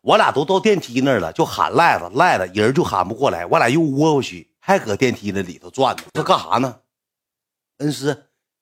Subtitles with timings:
[0.00, 6.02] 我俩都到电梯那儿了，就喊赖子，赖子人就喊不过来，我俩又窝过去，还搁电梯那里头转呢。
[6.14, 6.76] 他干啥呢？
[7.78, 8.06] 恩师，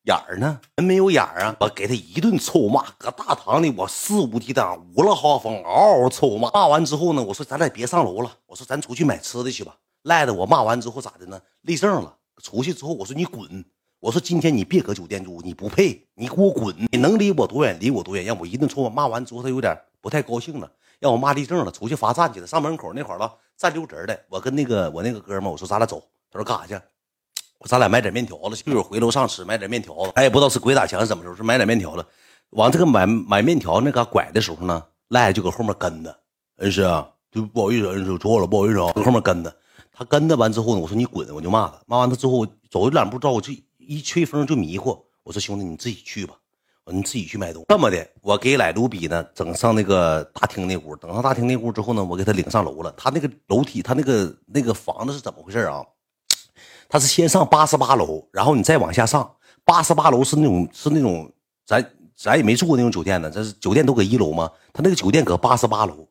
[0.05, 0.61] 眼儿呢？
[0.77, 1.57] 人没有眼儿啊！
[1.61, 6.51] 我给他一顿臭骂，搁大堂里我肆无忌惮，无了哈风，嗷嗷臭骂。
[6.51, 9.77] 骂完之后呢，我说咱俩别上楼了，我说咱出去买吃的去吧。
[10.03, 11.41] 赖子我骂完之后咋的呢？
[11.63, 12.17] 立正了。
[12.43, 13.65] 出去之后我说你滚，
[14.01, 16.75] 我说今天你别搁酒店住，你不配，你给我滚！
[16.93, 18.91] 你能离我多远离我多远，让我一顿臭骂。
[18.91, 20.71] 骂完之后他有点不太高兴了。
[20.99, 22.47] 让我骂立正了，出去罚站去了。
[22.47, 24.19] 上门口那会儿了，站溜直的。
[24.29, 26.03] 我跟那个我那个哥们，我说咱俩走。
[26.31, 26.75] 他说干啥去？
[27.59, 28.71] 我咱俩买点面条子去。
[28.71, 30.13] 一会儿回楼上吃，买点面条子。
[30.15, 32.05] 他也不知道是鬼打墙是怎么着，是买点面条子。
[32.51, 36.19] 往这个买买面条那嘎拐的时候呢，赖就搁后面跟着。
[36.57, 39.55] 恩师啊，就不好意思，恩师错了，不好意思啊，搁后面跟着。
[39.93, 41.81] 他跟着完之后呢，我说你滚，我就骂他。
[41.87, 45.05] 骂完他之后，走两步之后，我就一吹风就迷糊。
[45.23, 46.35] 我说兄弟，你自己去吧。
[46.93, 47.67] 你自己去买东西。
[47.69, 52.93] 这么的，我给来卢比呢整上那个大厅那屋，等上大厅那屋之后呢，我给他领上楼了。
[52.97, 55.85] 他那个楼梯，他那个那个房子是怎么回事啊？
[56.89, 59.29] 他是先上八十八楼，然后你再往下上。
[59.65, 61.29] 八十八楼是那种是那种，
[61.67, 63.29] 咱咱也没住过那种酒店呢。
[63.29, 64.49] 这是酒店都搁一楼吗？
[64.73, 66.09] 他那个酒店搁八十八楼，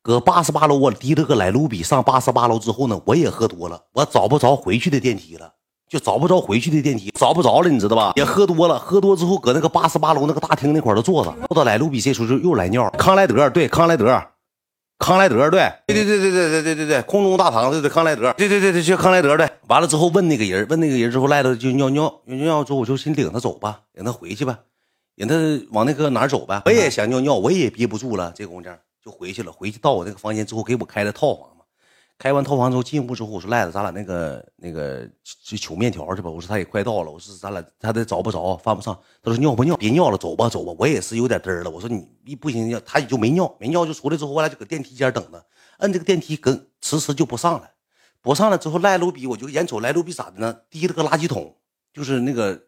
[0.00, 0.78] 搁八十八楼。
[0.78, 5.52] 我提了个来卢比上八十八楼之后呢，我也喝多了，我找不着回去的电梯了。
[5.94, 8.12] 就找不着回去的电梯，找不着了，你知道吧？
[8.16, 11.32] 也喝多了，喝多之后搁那个八十八楼那个大厅那块儿都坐着。
[11.46, 12.90] 坐到来卢比这时候就又来尿。
[12.98, 14.20] 康莱德对，康莱德，
[14.98, 19.48] 康莱德对，对对对对对对对对对，空中大堂对对，康莱德，对对对对，就康莱德对。
[19.68, 24.58] 完了之后问那个人，问那个人之后赖着就尿尿尿尿之后我就先领他走吧，领他回去吧，
[25.14, 25.36] 领他
[25.70, 26.60] 往那个哪儿走呗。
[26.66, 28.68] 我也想尿尿，我也憋不住了，这功夫
[29.04, 29.52] 就回去了。
[29.52, 31.53] 回去到我那个房间之后，给我开了套房。
[32.16, 36.30] 开完套房之后进屋之后，我说赖子，咱俩那个那个去取面条去吧。
[36.30, 38.96] 我说他也快到了，我说咱俩他得找不着，犯不上。
[39.22, 39.76] 他说尿不尿？
[39.76, 40.72] 别尿了，走吧，走吧。
[40.78, 41.70] 我也是有点嘚儿了。
[41.70, 45.44] 我说你一不行，他也就没尿，没尿就出来之后，我俩就搁电梯间等着。
[45.78, 47.70] 摁这个电梯，跟迟迟就不上来，
[48.22, 50.56] 不上来之后，赖卢比我就眼瞅赖卢比咋的呢？
[50.70, 51.54] 提了个垃圾桶，
[51.92, 52.58] 就是那个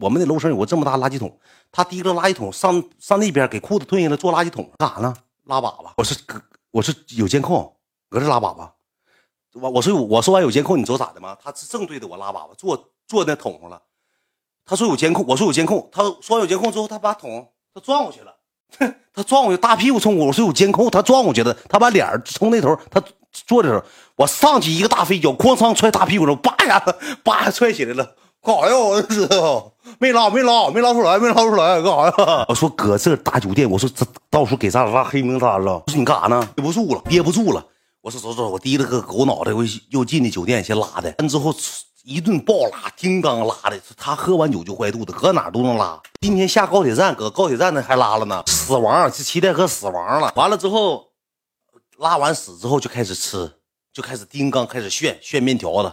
[0.00, 1.38] 我们那楼层有个这么大垃圾桶，
[1.70, 5.14] 他提个垃圾桶上上那边给裤子褪下来，坐垃圾桶干啥呢？
[5.44, 5.92] 拉粑粑。
[5.98, 7.76] 我说哥，我说有监控，
[8.08, 8.68] 搁这拉粑粑。
[9.60, 11.36] 我我说我说完有监控，你知道咋的吗？
[11.42, 13.80] 他是正对着我拉粑粑，坐坐那桶上了。
[14.64, 15.88] 他说有监控，我说有监控。
[15.92, 18.34] 他说完有监控之后，他把桶他撞过去了，
[19.14, 20.26] 他撞过去，大屁股冲我。
[20.26, 23.82] 我说有监控，他撞过去的，他把脸冲那头，他坐的时候，
[24.16, 26.82] 我上去一个大飞脚，哐当踹大屁股上，叭呀，
[27.22, 28.14] 叭呀踹起来了。
[28.42, 28.78] 干啥呀？
[28.78, 32.46] 我知道，没拉，没拉，没拉出来，没拉出来，干啥呀？
[32.48, 35.82] 我说搁这大酒店，我说这到时候给咱俩拉黑名单了。
[35.86, 36.48] 我说你干啥呢？
[36.54, 37.64] 憋不住了，憋不住了。
[38.06, 41.52] 我说走走，我提了个狗脑袋，我又进的酒店先拉的，完之后
[42.04, 43.76] 一顿暴拉，叮当拉的。
[43.96, 46.00] 他喝完酒就坏肚子，搁哪都能拉。
[46.20, 50.32] 今天下高铁站，搁高铁站那还拉了呢，死亡，这齐代河死亡了。
[50.36, 51.08] 完了之后，
[51.98, 53.58] 拉完屎之后就开始吃，
[53.92, 55.92] 就开始叮当开始炫炫面条子。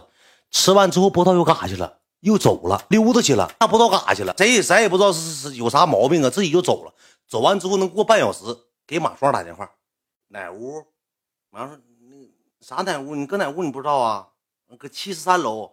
[0.52, 4.32] 吃完之后不知道又干啥去了，又走了，溜达去了，那不知道干啥去了。
[4.38, 6.94] 谁咱也不知道是是有啥毛病啊，自己就走了。
[7.26, 8.44] 走完之后能过半小时，
[8.86, 9.68] 给马双打电话，
[10.28, 10.80] 哪屋？
[11.50, 11.76] 马双。
[12.66, 13.14] 啥哪屋？
[13.14, 13.62] 你搁哪屋？
[13.62, 14.28] 你不知道啊？
[14.78, 15.72] 搁七十三楼，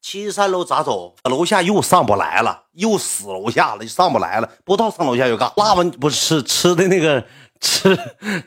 [0.00, 1.16] 七十三楼咋走？
[1.24, 4.48] 楼下又上不来了，又死楼下了，上不来了。
[4.64, 7.26] 不知道上楼下又干拉完不是吃吃的那个
[7.60, 7.98] 吃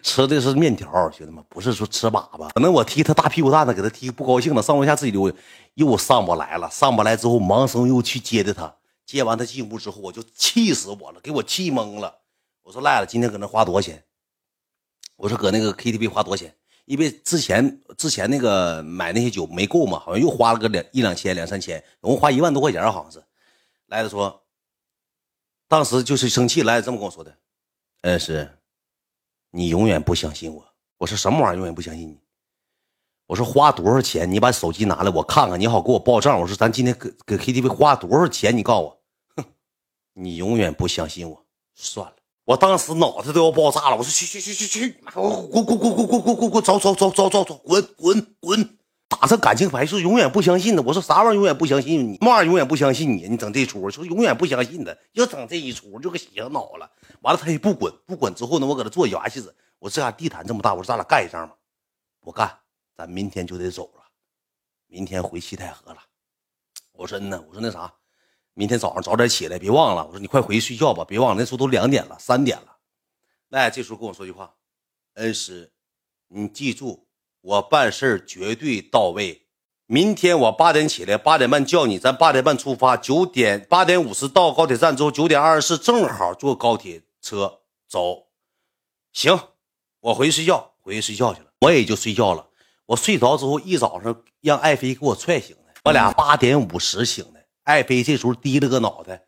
[0.01, 2.49] 吃的是面条，兄弟们不是说吃粑粑。
[2.53, 5.29] 可能我踢他大屁股蛋子，给他踢不高兴了，上楼下自己溜，
[5.73, 6.69] 又上不来了。
[6.71, 8.73] 上不来之后，盲僧又去接的他，
[9.05, 12.19] 接完他进屋之后，我就气死我了，给我气懵了。
[12.63, 14.01] 我说赖了，今天搁那花多少钱？
[15.17, 16.55] 我说搁那个 KTV 花多少钱？
[16.85, 23.23] 因为之前之前那个买那些酒没够嘛，好像又花了个两一两千两三千，总共花一万多块钱，好像是。
[23.87, 24.43] 来了说，
[25.67, 27.37] 当时就是生气，来这么跟我说的，
[28.01, 28.49] 恩师，
[29.51, 30.65] 你永远不相信我。
[30.97, 31.57] 我说什么玩意儿？
[31.57, 32.19] 永远不相信你？
[33.27, 34.29] 我说花多少钱？
[34.29, 36.39] 你把手机拿来，我看看，你好给我报账。
[36.39, 38.55] 我说咱今天搁搁 KTV 花多少钱？
[38.55, 39.01] 你告诉我。
[39.37, 39.45] 哼，
[40.13, 42.15] 你永远不相信我，算了。
[42.43, 45.01] 我当时脑子都要爆炸了，我说去去去去去，
[45.51, 48.77] 滚滚滚滚滚滚滚滚滚，走走走走走走，滚滚滚，
[49.07, 50.81] 打上感情牌是永远不相信的。
[50.81, 52.17] 我说啥玩意儿永远不相信你？
[52.19, 53.27] 嘛玩意永远不相信你？
[53.29, 56.89] 你整这出，说永远不相信的，又整这一出，就给洗上脑了。
[57.21, 59.55] 完了他也不滚，不滚之后呢，我搁那做牙戏子。
[59.77, 61.55] 我这家地毯这么大，我说咱俩干一仗吧？
[62.19, 62.51] 不干，
[62.97, 64.03] 咱明天就得走了，
[64.87, 65.99] 明天回西太河了。
[66.93, 67.93] 我说呢，我说那啥。
[68.61, 70.05] 明天早上早点起来，别忘了。
[70.05, 72.77] 我说你快回去睡觉吧，别忘了，那时候都两点了，三点了。
[73.49, 74.53] 来，这时候跟我说句话，
[75.15, 75.71] 恩师，
[76.27, 77.07] 你记住，
[77.41, 79.47] 我办事绝对到位。
[79.87, 88.27] 明天我八点起来，八点半叫你，咱八点半出发，九点八点五十到高铁站之后，九点二十四正好坐高铁车走。
[89.11, 89.39] 行，
[90.01, 92.47] 我回去睡觉，回去睡觉去了，我也就睡觉了。
[92.85, 95.73] 我睡着之后，一早上让爱妃给我踹醒的。
[95.85, 99.23] 我俩八点五十醒的，爱妃这时候低了个脑袋，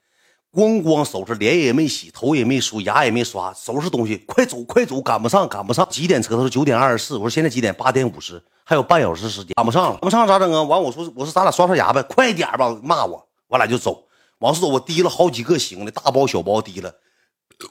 [0.52, 5.88] 咣咣收拾，脸也没洗，头也没梳，牙也没刷，收拾东西，快走快走，赶不上赶不上。
[5.90, 6.36] 几点车？
[6.36, 7.16] 他说九点二十四。
[7.16, 7.74] 我说现在几点？
[7.74, 10.64] 八点五十，还有半小时时间，赶不上了，赶不上咋整啊？
[10.64, 14.06] 完我说我说咱俩刷刷牙呗，快点吧，骂我，我俩就走。
[14.40, 16.94] 往出走，我提了好几个行李，大包小包提了。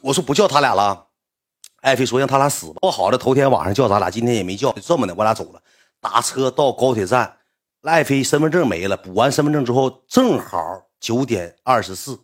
[0.00, 1.08] 我说不叫他俩了。
[1.82, 5.60] 爱妃说：“让他俩死吧。”说好了，头天晚上叫咱俩，今天也没叫，就这么的，我俩走了。
[6.00, 7.36] 打车到高铁站，
[7.82, 10.58] 赖飞身份证没了，补完身份证之后，正好
[11.00, 12.18] 九点二十四，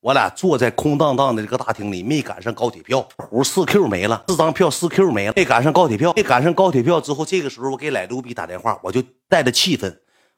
[0.00, 9.94] 我俩坐在空荡荡的这个大厅里，没赶上高铁票，胡四 Q 没了，四张票四 Q 没了，没赶上高铁票，没赶上高铁票之后，这个时候我给来卢比打电话，我就带着气氛，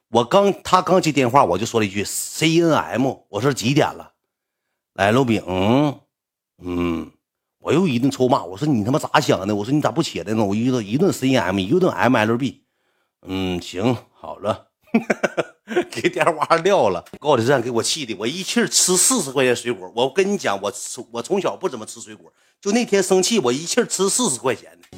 [0.09, 4.11] 我刚他刚接电话，我就说了一句 C N M，我说几点了？
[4.93, 5.99] 来卢比，嗯
[6.61, 7.11] 嗯。
[7.59, 9.53] 我又一顿臭骂，我说你他妈咋想的？
[9.53, 10.45] 我说你咋不起来呢？
[10.45, 12.63] 我一顿一顿 C N M，一顿 M L B，
[13.27, 14.67] 嗯，行，好了，
[15.91, 17.03] 给电话撂了。
[17.19, 19.91] 高铁站给我气的，我一气吃四十块钱水果。
[19.93, 20.71] 我跟你讲，我
[21.11, 22.31] 我从小不怎么吃水果，
[22.61, 24.97] 就那天生气，我一气吃四十块钱的